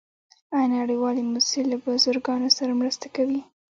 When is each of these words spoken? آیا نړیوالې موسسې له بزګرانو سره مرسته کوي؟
آیا 0.55 0.67
نړیوالې 0.77 1.21
موسسې 1.31 1.61
له 1.71 1.75
بزګرانو 1.83 2.49
سره 2.57 2.71
مرسته 2.81 3.07
کوي؟ 3.15 3.41